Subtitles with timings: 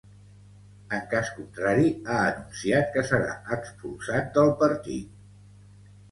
[0.99, 5.21] En cas contrari, ha anunciat que serà expulsat’del partit.